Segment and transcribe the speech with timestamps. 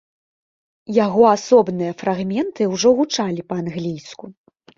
[1.05, 4.25] Яго асобныя фрагменты ўжо гучалі па-англійску.